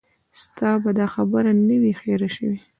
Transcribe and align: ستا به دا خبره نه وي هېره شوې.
ستا 0.41 0.69
به 0.83 0.91
دا 0.99 1.05
خبره 1.13 1.51
نه 1.67 1.75
وي 1.81 1.91
هېره 2.01 2.29
شوې. 2.35 2.57